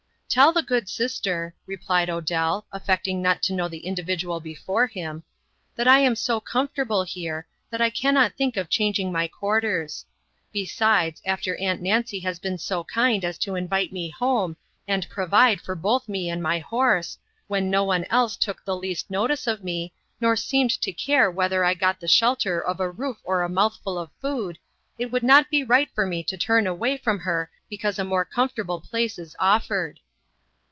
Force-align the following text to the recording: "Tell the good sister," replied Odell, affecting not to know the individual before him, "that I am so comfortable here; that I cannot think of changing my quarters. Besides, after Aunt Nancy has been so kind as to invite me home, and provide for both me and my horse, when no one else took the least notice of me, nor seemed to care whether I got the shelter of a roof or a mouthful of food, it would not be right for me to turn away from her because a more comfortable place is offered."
"Tell 0.33 0.53
the 0.53 0.63
good 0.63 0.87
sister," 0.87 1.53
replied 1.67 2.09
Odell, 2.09 2.65
affecting 2.71 3.21
not 3.21 3.43
to 3.43 3.53
know 3.53 3.67
the 3.67 3.85
individual 3.85 4.39
before 4.39 4.87
him, 4.87 5.23
"that 5.75 5.89
I 5.89 5.99
am 5.99 6.15
so 6.15 6.39
comfortable 6.39 7.03
here; 7.03 7.45
that 7.69 7.81
I 7.81 7.89
cannot 7.89 8.37
think 8.37 8.55
of 8.55 8.69
changing 8.69 9.11
my 9.11 9.27
quarters. 9.27 10.05
Besides, 10.53 11.21
after 11.25 11.57
Aunt 11.57 11.81
Nancy 11.81 12.21
has 12.21 12.39
been 12.39 12.57
so 12.57 12.85
kind 12.85 13.25
as 13.25 13.37
to 13.39 13.55
invite 13.55 13.91
me 13.91 14.09
home, 14.09 14.55
and 14.87 15.05
provide 15.09 15.59
for 15.59 15.75
both 15.75 16.07
me 16.07 16.29
and 16.29 16.41
my 16.41 16.59
horse, 16.59 17.17
when 17.47 17.69
no 17.69 17.83
one 17.83 18.05
else 18.05 18.37
took 18.37 18.63
the 18.63 18.77
least 18.77 19.11
notice 19.11 19.47
of 19.47 19.65
me, 19.65 19.91
nor 20.21 20.37
seemed 20.37 20.71
to 20.79 20.93
care 20.93 21.29
whether 21.29 21.65
I 21.65 21.73
got 21.73 21.99
the 21.99 22.07
shelter 22.07 22.63
of 22.65 22.79
a 22.79 22.89
roof 22.89 23.17
or 23.25 23.41
a 23.41 23.49
mouthful 23.49 23.97
of 23.99 24.09
food, 24.21 24.59
it 24.97 25.11
would 25.11 25.23
not 25.23 25.49
be 25.49 25.61
right 25.61 25.89
for 25.93 26.05
me 26.05 26.23
to 26.23 26.37
turn 26.37 26.67
away 26.67 26.95
from 26.95 27.19
her 27.19 27.51
because 27.69 27.99
a 27.99 28.05
more 28.05 28.23
comfortable 28.23 28.79
place 28.79 29.19
is 29.19 29.35
offered." 29.37 29.99